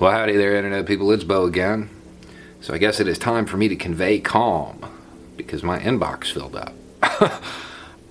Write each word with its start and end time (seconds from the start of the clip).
Well, 0.00 0.12
howdy 0.12 0.38
there, 0.38 0.56
Internet 0.56 0.86
people. 0.86 1.12
It's 1.12 1.24
Beau 1.24 1.44
again. 1.44 1.90
So 2.62 2.72
I 2.72 2.78
guess 2.78 3.00
it 3.00 3.06
is 3.06 3.18
time 3.18 3.44
for 3.44 3.58
me 3.58 3.68
to 3.68 3.76
convey 3.76 4.18
calm 4.18 4.82
because 5.36 5.62
my 5.62 5.78
inbox 5.78 6.32
filled 6.32 6.56
up. 6.56 6.72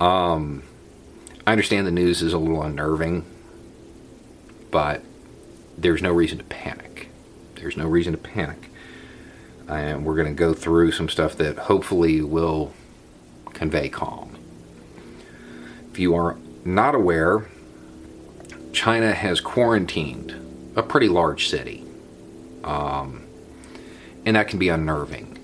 um, 0.00 0.62
I 1.44 1.50
understand 1.50 1.88
the 1.88 1.90
news 1.90 2.22
is 2.22 2.32
a 2.32 2.38
little 2.38 2.62
unnerving, 2.62 3.24
but 4.70 5.02
there's 5.76 6.00
no 6.00 6.12
reason 6.12 6.38
to 6.38 6.44
panic. 6.44 7.08
There's 7.56 7.76
no 7.76 7.88
reason 7.88 8.12
to 8.12 8.18
panic. 8.18 8.70
And 9.66 10.06
we're 10.06 10.14
going 10.14 10.28
to 10.28 10.32
go 10.32 10.54
through 10.54 10.92
some 10.92 11.08
stuff 11.08 11.34
that 11.38 11.58
hopefully 11.58 12.22
will 12.22 12.72
convey 13.52 13.88
calm. 13.88 14.38
If 15.90 15.98
you 15.98 16.14
are 16.14 16.36
not 16.64 16.94
aware, 16.94 17.48
China 18.72 19.12
has 19.12 19.40
quarantined 19.40 20.36
a 20.76 20.82
pretty 20.82 21.08
large 21.08 21.48
city. 21.48 21.84
Um, 22.64 23.26
and 24.24 24.36
that 24.36 24.48
can 24.48 24.58
be 24.58 24.68
unnerving. 24.68 25.38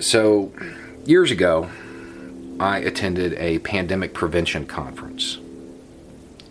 So, 0.00 0.52
years 1.04 1.30
ago, 1.30 1.68
I 2.60 2.78
attended 2.78 3.34
a 3.34 3.58
pandemic 3.60 4.14
prevention 4.14 4.66
conference, 4.66 5.38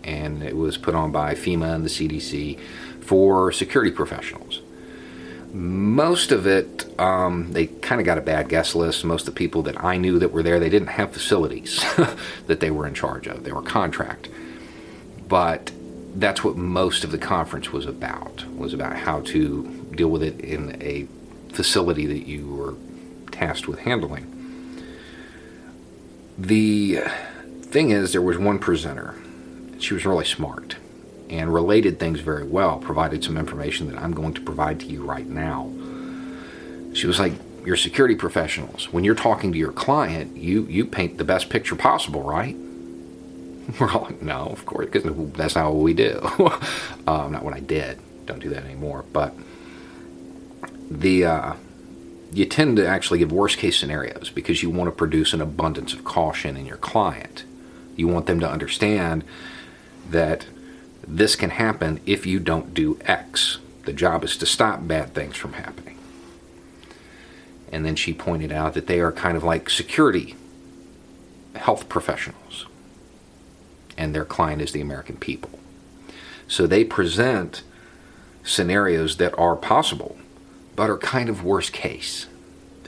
and 0.04 0.42
it 0.42 0.56
was 0.56 0.76
put 0.76 0.94
on 0.94 1.12
by 1.12 1.34
FEMA 1.34 1.74
and 1.74 1.84
the 1.84 1.88
CDC 1.88 2.58
for 3.00 3.52
security 3.52 3.90
professionals. 3.90 4.60
Most 5.52 6.30
of 6.30 6.46
it, 6.46 6.86
um, 7.00 7.52
they 7.52 7.68
kind 7.68 8.02
of 8.02 8.04
got 8.04 8.18
a 8.18 8.20
bad 8.20 8.50
guest 8.50 8.74
list. 8.74 9.02
Most 9.02 9.26
of 9.26 9.34
the 9.34 9.38
people 9.38 9.62
that 9.62 9.82
I 9.82 9.96
knew 9.96 10.18
that 10.18 10.30
were 10.30 10.42
there, 10.42 10.60
they 10.60 10.68
didn't 10.68 10.88
have 10.88 11.12
facilities 11.12 11.82
that 12.46 12.60
they 12.60 12.70
were 12.70 12.86
in 12.86 12.92
charge 12.92 13.26
of. 13.26 13.44
They 13.44 13.52
were 13.52 13.62
contract. 13.62 14.28
But 15.26 15.70
that's 16.18 16.42
what 16.42 16.56
most 16.56 17.04
of 17.04 17.12
the 17.12 17.18
conference 17.18 17.72
was 17.72 17.86
about, 17.86 18.44
was 18.56 18.74
about 18.74 18.96
how 18.96 19.20
to 19.20 19.62
deal 19.94 20.08
with 20.08 20.22
it 20.22 20.40
in 20.40 20.76
a 20.82 21.06
facility 21.54 22.06
that 22.06 22.26
you 22.26 22.46
were 22.48 22.74
tasked 23.30 23.68
with 23.68 23.78
handling. 23.80 24.34
The 26.36 27.00
thing 27.62 27.90
is, 27.90 28.12
there 28.12 28.22
was 28.22 28.36
one 28.36 28.58
presenter. 28.58 29.14
She 29.78 29.94
was 29.94 30.04
really 30.04 30.24
smart 30.24 30.76
and 31.30 31.54
related 31.54 32.00
things 32.00 32.20
very 32.20 32.44
well, 32.44 32.78
provided 32.78 33.22
some 33.22 33.36
information 33.36 33.88
that 33.90 34.02
I'm 34.02 34.12
going 34.12 34.34
to 34.34 34.40
provide 34.40 34.80
to 34.80 34.86
you 34.86 35.04
right 35.04 35.26
now. 35.26 35.70
She 36.94 37.06
was 37.06 37.20
like, 37.20 37.34
You're 37.64 37.76
security 37.76 38.16
professionals. 38.16 38.92
When 38.92 39.04
you're 39.04 39.14
talking 39.14 39.52
to 39.52 39.58
your 39.58 39.72
client, 39.72 40.36
you, 40.36 40.64
you 40.64 40.84
paint 40.84 41.18
the 41.18 41.24
best 41.24 41.48
picture 41.48 41.76
possible, 41.76 42.22
right? 42.22 42.56
We're 43.80 43.90
all 43.90 44.02
like, 44.02 44.22
No, 44.22 44.46
of 44.46 44.64
course, 44.66 44.88
because 44.90 45.04
that's 45.32 45.54
not 45.54 45.72
what 45.72 45.82
we 45.82 45.94
do. 45.94 46.20
um, 47.06 47.32
not 47.32 47.44
what 47.44 47.54
I 47.54 47.60
did. 47.60 47.98
Don't 48.26 48.40
do 48.40 48.50
that 48.50 48.64
anymore. 48.64 49.04
But 49.12 49.34
the. 50.90 51.24
Uh, 51.24 51.52
you 52.32 52.44
tend 52.44 52.76
to 52.76 52.86
actually 52.86 53.20
give 53.20 53.32
worst 53.32 53.58
case 53.58 53.78
scenarios 53.78 54.30
because 54.30 54.62
you 54.62 54.70
want 54.70 54.88
to 54.88 54.92
produce 54.92 55.32
an 55.32 55.40
abundance 55.40 55.94
of 55.94 56.04
caution 56.04 56.56
in 56.56 56.66
your 56.66 56.76
client. 56.76 57.44
You 57.96 58.06
want 58.06 58.26
them 58.26 58.38
to 58.40 58.50
understand 58.50 59.24
that 60.10 60.46
this 61.06 61.36
can 61.36 61.50
happen 61.50 62.00
if 62.04 62.26
you 62.26 62.38
don't 62.38 62.74
do 62.74 62.98
X. 63.02 63.58
The 63.84 63.92
job 63.94 64.24
is 64.24 64.36
to 64.36 64.46
stop 64.46 64.86
bad 64.86 65.14
things 65.14 65.36
from 65.36 65.54
happening. 65.54 65.98
And 67.72 67.84
then 67.84 67.96
she 67.96 68.12
pointed 68.12 68.52
out 68.52 68.74
that 68.74 68.86
they 68.86 69.00
are 69.00 69.12
kind 69.12 69.36
of 69.36 69.44
like 69.44 69.70
security 69.70 70.36
health 71.54 71.88
professionals, 71.88 72.66
and 73.98 74.14
their 74.14 74.24
client 74.24 74.62
is 74.62 74.72
the 74.72 74.80
American 74.80 75.18
people. 75.18 75.58
So 76.46 76.66
they 76.66 76.84
present 76.84 77.62
scenarios 78.42 79.18
that 79.18 79.38
are 79.38 79.56
possible 79.56 80.16
but 80.78 80.88
are 80.88 80.96
kind 80.96 81.28
of 81.28 81.42
worst 81.42 81.72
case. 81.72 82.26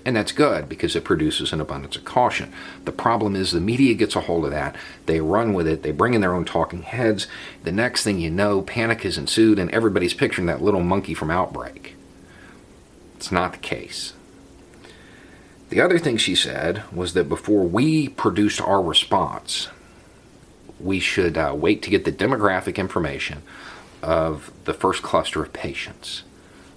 And 0.04 0.14
that's 0.14 0.30
good 0.30 0.68
because 0.68 0.94
it 0.94 1.02
produces 1.02 1.52
an 1.52 1.60
abundance 1.60 1.96
of 1.96 2.04
caution. 2.04 2.52
The 2.84 2.92
problem 2.92 3.34
is 3.34 3.50
the 3.50 3.60
media 3.60 3.94
gets 3.94 4.14
a 4.14 4.20
hold 4.20 4.44
of 4.44 4.52
that. 4.52 4.76
They 5.06 5.20
run 5.20 5.54
with 5.54 5.66
it. 5.66 5.82
They 5.82 5.90
bring 5.90 6.14
in 6.14 6.20
their 6.20 6.32
own 6.32 6.44
talking 6.44 6.82
heads. 6.82 7.26
The 7.64 7.72
next 7.72 8.04
thing 8.04 8.20
you 8.20 8.30
know, 8.30 8.62
panic 8.62 9.02
has 9.02 9.18
ensued 9.18 9.58
and 9.58 9.68
everybody's 9.72 10.14
picturing 10.14 10.46
that 10.46 10.62
little 10.62 10.84
monkey 10.84 11.14
from 11.14 11.32
Outbreak. 11.32 11.96
It's 13.16 13.32
not 13.32 13.52
the 13.54 13.58
case. 13.58 14.14
The 15.68 15.80
other 15.80 15.98
thing 15.98 16.16
she 16.16 16.36
said 16.36 16.84
was 16.92 17.14
that 17.14 17.28
before 17.28 17.64
we 17.64 18.08
produced 18.08 18.60
our 18.60 18.80
response, 18.80 19.68
we 20.82 21.00
should 21.00 21.36
uh, 21.36 21.54
wait 21.56 21.82
to 21.82 21.90
get 21.90 22.04
the 22.04 22.12
demographic 22.12 22.76
information 22.76 23.42
of 24.02 24.52
the 24.64 24.74
first 24.74 25.02
cluster 25.02 25.42
of 25.42 25.52
patients, 25.52 26.22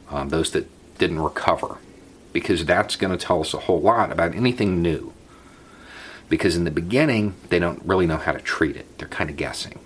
um, 0.09 0.30
those 0.30 0.52
that 0.52 0.68
didn't 0.97 1.19
recover 1.19 1.78
because 2.34 2.66
that's 2.66 2.96
going 2.96 3.16
to 3.16 3.25
tell 3.25 3.40
us 3.40 3.53
a 3.53 3.59
whole 3.59 3.80
lot 3.80 4.12
about 4.12 4.36
anything 4.36 4.81
new. 4.81 5.14
Because 6.28 6.56
in 6.56 6.64
the 6.64 6.72
beginning, 6.72 7.36
they 7.50 7.59
don't 7.59 7.81
really 7.86 8.08
know 8.08 8.18
how 8.18 8.31
to 8.31 8.40
treat 8.40 8.75
it, 8.75 8.97
they're 8.97 9.08
kind 9.08 9.30
of 9.30 9.38
guessing. 9.38 9.80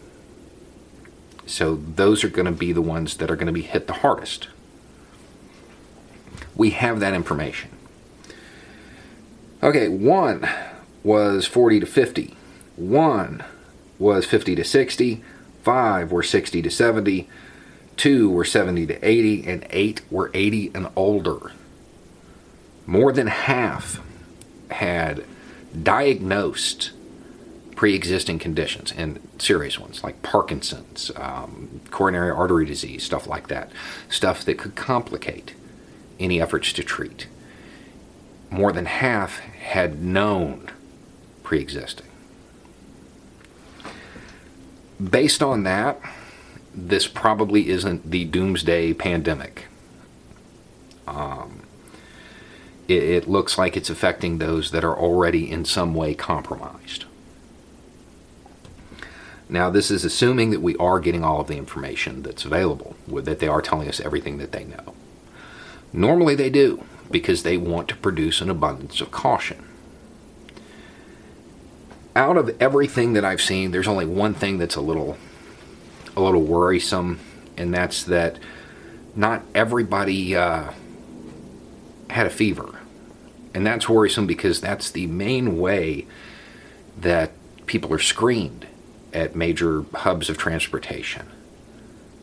So 1.46 1.76
those 1.76 2.24
are 2.24 2.30
going 2.30 2.46
to 2.46 2.52
be 2.52 2.72
the 2.74 2.82
ones 2.82 3.18
that 3.18 3.30
are 3.30 3.36
going 3.36 3.48
to 3.48 3.54
be 3.54 3.62
hit 3.62 3.88
the 3.88 3.94
hardest. 3.94 4.48
We 6.56 6.72
have 6.72 7.00
that 7.02 7.14
information. 7.14 7.70
Okay, 9.62 9.88
one 9.88 10.48
was 11.04 11.46
40 11.46 11.82
to 11.82 11.86
50, 11.86 12.36
one 12.76 13.44
was 14.00 14.26
50 14.26 14.56
to 14.56 14.64
60, 14.64 15.24
five 15.64 16.12
were 16.12 16.24
60 16.24 16.62
to 16.62 16.70
70, 16.70 17.30
two 17.96 18.30
were 18.30 18.46
70 18.46 18.86
to 18.88 19.08
80, 19.08 19.48
and 19.48 19.68
eight 19.70 20.02
were 20.12 20.32
80 20.34 20.72
and 20.74 20.88
older. 20.96 21.52
More 22.86 23.12
than 23.12 23.28
half 23.28 24.02
had 24.70 25.26
diagnosed 25.84 26.92
pre 27.76 27.94
existing 27.94 28.40
conditions 28.40 28.92
and 28.98 29.20
serious 29.38 29.78
ones 29.78 30.04
like 30.04 30.24
Parkinson's, 30.24 31.12
um, 31.16 31.82
coronary 31.92 32.32
artery 32.32 32.66
disease, 32.66 33.04
stuff 33.04 33.28
like 33.28 33.50
that. 33.50 33.72
Stuff 34.10 34.44
that 34.46 34.58
could 34.58 34.76
complicate 34.76 35.54
any 36.20 36.42
efforts 36.42 36.74
to 36.74 36.84
treat. 36.84 37.28
More 38.50 38.72
than 38.72 38.86
half 38.86 39.40
had 39.40 40.02
known 40.02 40.72
pre 41.44 41.60
existing. 41.60 42.08
Based 45.04 45.44
on 45.44 45.64
that, 45.64 46.00
this 46.74 47.08
probably 47.08 47.70
isn't 47.70 48.10
the 48.10 48.26
doomsday 48.26 48.94
pandemic. 48.94 49.66
Um, 51.08 51.62
it, 52.88 53.04
it 53.04 53.28
looks 53.28 53.58
like 53.58 53.78
it's 53.78 53.90
affecting 53.90 54.38
those 54.38 54.72
that 54.72 54.84
are 54.84 54.98
already 54.98 55.50
in 55.50 55.66
some 55.66 55.94
way 55.94 56.14
compromised. 56.14 57.06
Now, 59.50 59.70
this 59.70 59.90
is 59.90 60.04
assuming 60.04 60.50
that 60.50 60.62
we 60.62 60.76
are 60.78 61.00
getting 61.00 61.24
all 61.24 61.40
of 61.40 61.48
the 61.48 61.58
information 61.58 62.22
that's 62.22 62.44
available, 62.44 62.96
that 63.08 63.40
they 63.40 63.48
are 63.48 63.62
telling 63.62 63.88
us 63.88 64.02
everything 64.02 64.40
that 64.40 64.52
they 64.52 64.66
know. 64.66 64.94
Normally, 65.94 66.36
they 66.36 66.50
do 66.50 66.84
because 67.10 67.44
they 67.44 67.56
want 67.56 67.88
to 67.88 67.96
produce 67.96 68.42
an 68.42 68.50
abundance 68.50 69.00
of 69.00 69.12
caution. 69.12 69.67
Out 72.18 72.36
of 72.36 72.60
everything 72.60 73.14
that 73.14 73.24
I've 73.24 73.42
seen, 73.42 73.70
there's 73.70 73.88
only 73.88 74.08
one 74.08 74.34
thing 74.34 74.58
that's 74.58 74.76
a 74.76 74.82
little 74.82 75.18
a 76.16 76.20
little 76.20 76.42
worrisome, 76.42 77.20
and 77.56 77.72
that's 77.72 78.04
that 78.06 78.40
not 79.16 79.44
everybody 79.54 80.36
uh, 80.36 80.72
had 82.10 82.26
a 82.26 82.32
fever. 82.32 82.80
And 83.54 83.64
that's 83.68 83.88
worrisome 83.88 84.26
because 84.26 84.60
that's 84.60 84.90
the 84.90 85.06
main 85.06 85.60
way 85.60 86.08
that 87.00 87.34
people 87.68 87.94
are 87.94 88.00
screened 88.00 88.66
at 89.14 89.36
major 89.36 89.86
hubs 89.94 90.28
of 90.28 90.40
transportation, 90.40 91.28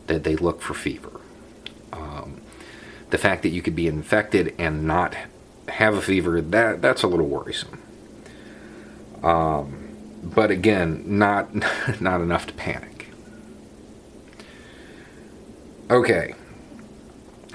that 0.07 0.25
they 0.25 0.35
look 0.35 0.61
for 0.61 0.73
fever. 0.73 1.21
Um, 1.93 2.41
the 3.11 3.17
fact 3.17 3.43
that 3.43 3.49
you 3.49 3.61
could 3.61 3.77
be 3.77 3.87
infected 3.87 4.55
and 4.57 4.85
not 4.85 5.15
have 5.69 5.95
a 5.95 6.01
fever, 6.01 6.41
that, 6.41 6.81
that's 6.81 7.03
a 7.03 7.07
little 7.07 7.27
worrisome. 7.27 7.81
Um, 9.23 9.84
but 10.25 10.51
again, 10.51 11.03
not, 11.05 11.53
not 12.01 12.21
enough 12.21 12.47
to 12.47 12.53
panic. 12.53 13.07
Okay. 15.89 16.33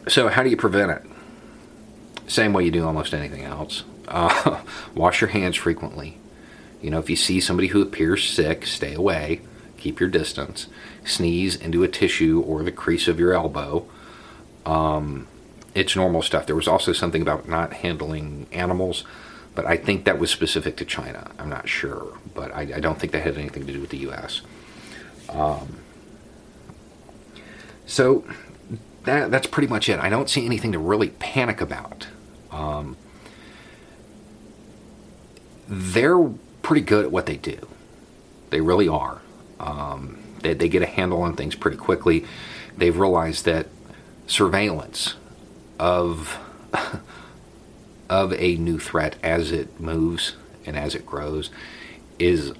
So, 0.08 0.28
how 0.28 0.43
do 0.43 0.50
you 0.50 0.56
prevent 0.56 0.93
it? 0.93 1.02
Same 2.28 2.52
way 2.52 2.64
you 2.64 2.70
do 2.70 2.87
almost 2.87 3.12
anything 3.12 3.43
else. 3.43 3.82
Uh, 4.06 4.62
wash 4.94 5.20
your 5.20 5.31
hands 5.31 5.56
frequently. 5.56 6.17
You 6.81 6.90
know, 6.90 6.99
if 6.99 7.11
you 7.11 7.17
see 7.17 7.40
somebody 7.40 7.69
who 7.69 7.82
appears 7.82 8.28
sick, 8.28 8.67
stay 8.67 8.94
away. 8.94 9.40
Keep 9.76 9.99
your 9.99 10.08
distance. 10.08 10.69
Sneeze 11.05 11.56
into 11.56 11.82
a 11.82 11.88
tissue 11.88 12.40
or 12.46 12.62
the 12.62 12.73
crease 12.73 13.08
of 13.08 13.19
your 13.19 13.34
elbow. 13.34 13.87
Um, 14.64 15.26
it's 15.75 15.96
normal 15.96 16.23
stuff. 16.23 16.46
There 16.46 16.56
was 16.56 16.69
also 16.69 16.93
something 16.93 17.23
about 17.23 17.49
not 17.49 17.73
handling 17.73 18.46
animals, 18.52 19.05
but 19.55 19.67
I 19.67 19.76
think 19.76 20.05
that 20.05 20.19
was 20.19 20.31
specific 20.31 20.76
to 20.76 20.85
China. 20.85 21.31
I'm 21.38 21.49
not 21.49 21.69
sure, 21.69 22.17
but 22.35 22.55
I, 22.55 22.62
I 22.76 22.81
don't 22.81 22.99
think 22.99 23.12
that 23.12 23.23
had 23.23 23.37
anything 23.37 23.67
to 23.67 23.73
do 23.73 23.81
with 23.81 23.91
the 23.91 23.99
U.S. 23.99 24.43
Um, 25.29 25.76
so 27.87 28.25
that, 29.05 29.31
that's 29.31 29.47
pretty 29.47 29.69
much 29.69 29.88
it. 29.88 29.99
I 29.99 30.08
don't 30.08 30.31
see 30.31 30.44
anything 30.44 30.73
to 30.73 30.79
really 30.79 31.08
panic 31.08 31.61
about. 31.61 32.06
Um, 32.50 32.97
they're 35.69 36.19
pretty 36.62 36.82
good 36.82 37.05
at 37.06 37.12
what 37.12 37.26
they 37.26 37.37
do. 37.37 37.69
They 38.50 38.61
really 38.61 38.88
are. 38.88 39.20
Um, 39.58 40.19
they, 40.43 40.55
they 40.55 40.69
get 40.69 40.82
a 40.82 40.87
handle 40.87 41.23
on 41.23 41.37
things 41.37 41.55
pretty 41.55 41.76
quickly. 41.76 42.25
They've 42.76 42.97
realized 42.97 43.44
that 43.44 43.67
surveillance 44.26 45.14
of 45.79 46.38
of 48.10 48.34
a 48.34 48.56
new 48.56 48.78
threat 48.78 49.16
as 49.22 49.50
it 49.52 49.80
moves 49.80 50.36
and 50.66 50.76
as 50.76 50.94
it 50.94 51.06
grows 51.06 51.48
is 52.18 52.52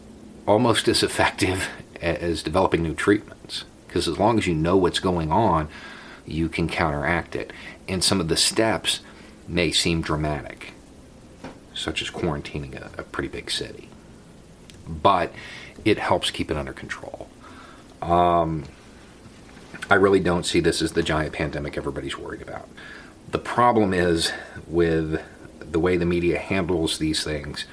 almost 0.47 0.89
as 0.89 1.03
effective 1.03 1.69
as 2.01 2.43
developing 2.43 2.83
new 2.83 2.95
treatments. 2.95 3.65
Because 3.87 4.09
as 4.09 4.19
long 4.19 4.39
as 4.39 4.47
you 4.47 4.55
know 4.55 4.79
what's 4.79 5.01
going 5.01 5.31
on 5.31 5.69
you 6.31 6.49
can 6.49 6.69
counteract 6.69 7.35
it. 7.35 7.53
And 7.89 8.03
some 8.03 8.21
of 8.21 8.29
the 8.29 8.37
steps 8.37 9.01
may 9.49 9.73
seem 9.73 10.01
dramatic 10.01 10.73
such 11.75 12.03
as 12.03 12.11
quarantining 12.11 12.75
a, 12.75 13.01
a 13.01 13.05
pretty 13.05 13.29
big 13.29 13.51
city. 13.51 13.89
But 14.87 15.33
it 15.85 15.99
helps 15.99 16.31
keep 16.31 16.51
it 16.51 16.57
under 16.57 16.73
control. 16.73 17.29
Um, 18.03 18.65
I 19.89 19.95
really 19.95 20.21
don't 20.21 20.45
see 20.45 20.61
this 20.61 20.83
as 20.83 20.93
the 20.93 21.03
giant 21.03 21.33
pandemic 21.33 21.77
everybody's 21.77 22.19
worried 22.19 22.43
about. 22.43 22.69
The 23.31 23.39
problem 23.39 23.95
is 23.95 24.33
with 24.67 25.23
the 25.71 25.81
way 25.81 25.97
the 25.97 26.07
media 26.07 26.39
handles 26.39 26.99
these 26.99 27.25
things, 27.25 27.65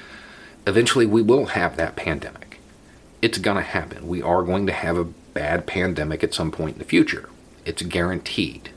eventually 0.66 1.06
we 1.06 1.22
will 1.22 1.48
have 1.48 1.78
that 1.78 1.96
pandemic. 1.96 2.60
It's 3.22 3.38
going 3.38 3.58
to 3.58 3.64
happen. 3.64 4.08
We 4.08 4.22
are 4.22 4.44
going 4.44 4.68
to 4.68 4.74
have 4.74 4.98
a 4.98 5.06
bad 5.06 5.66
pandemic 5.66 6.24
at 6.24 6.34
some 6.34 6.52
point 6.52 6.74
in 6.74 6.80
the 6.80 6.86
future. 6.86 7.30
It's 7.66 7.82
guaranteed. 7.82 8.70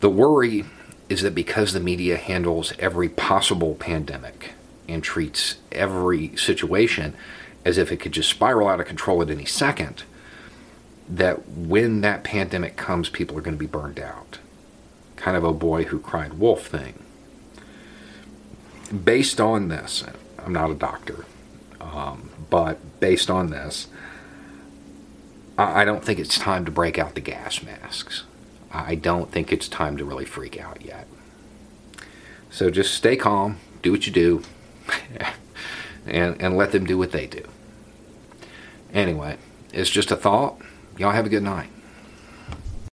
The 0.00 0.10
worry 0.10 0.64
is 1.08 1.22
that 1.22 1.34
because 1.34 1.72
the 1.72 1.80
media 1.80 2.16
handles 2.16 2.72
every 2.78 3.08
possible 3.08 3.74
pandemic 3.74 4.52
and 4.88 5.02
treats 5.02 5.56
every 5.72 6.36
situation 6.36 7.14
as 7.64 7.78
if 7.78 7.90
it 7.90 7.98
could 7.98 8.12
just 8.12 8.30
spiral 8.30 8.68
out 8.68 8.80
of 8.80 8.86
control 8.86 9.22
at 9.22 9.30
any 9.30 9.44
second, 9.44 10.04
that 11.08 11.48
when 11.48 12.00
that 12.00 12.24
pandemic 12.24 12.76
comes, 12.76 13.08
people 13.08 13.36
are 13.36 13.40
going 13.40 13.56
to 13.56 13.58
be 13.58 13.66
burned 13.66 13.98
out. 13.98 14.38
Kind 15.16 15.36
of 15.36 15.44
a 15.44 15.52
boy 15.52 15.84
who 15.84 15.98
cried 15.98 16.34
wolf 16.34 16.66
thing. 16.66 17.02
Based 18.86 19.40
on 19.40 19.68
this, 19.68 20.04
I'm 20.38 20.52
not 20.52 20.70
a 20.70 20.74
doctor, 20.74 21.24
um, 21.80 22.30
but 22.50 23.00
based 23.00 23.30
on 23.30 23.50
this, 23.50 23.88
I, 25.58 25.82
I 25.82 25.84
don't 25.84 26.04
think 26.04 26.18
it's 26.18 26.38
time 26.38 26.64
to 26.64 26.70
break 26.70 26.98
out 26.98 27.14
the 27.14 27.20
gas 27.20 27.62
masks. 27.62 28.24
I 28.70 28.94
don't 28.94 29.30
think 29.30 29.52
it's 29.52 29.68
time 29.68 29.96
to 29.96 30.04
really 30.04 30.24
freak 30.24 30.60
out 30.60 30.82
yet. 30.82 31.06
So 32.50 32.70
just 32.70 32.94
stay 32.94 33.16
calm, 33.16 33.58
do 33.82 33.90
what 33.92 34.06
you 34.06 34.12
do, 34.12 34.42
and, 36.06 36.40
and 36.40 36.56
let 36.56 36.72
them 36.72 36.84
do 36.84 36.98
what 36.98 37.12
they 37.12 37.26
do. 37.26 37.42
Anyway, 38.92 39.36
it's 39.72 39.90
just 39.90 40.10
a 40.10 40.16
thought. 40.16 40.60
Y'all 40.96 41.12
have 41.12 41.26
a 41.26 41.30
good 41.30 41.42
night. 41.42 41.68